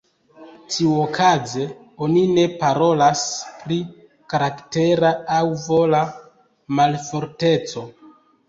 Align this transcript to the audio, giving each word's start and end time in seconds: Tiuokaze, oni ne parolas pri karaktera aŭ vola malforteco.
Tiuokaze, 0.75 1.65
oni 2.05 2.23
ne 2.37 2.45
parolas 2.63 3.21
pri 3.59 3.79
karaktera 4.35 5.13
aŭ 5.37 5.45
vola 5.69 6.03
malforteco. 6.81 7.89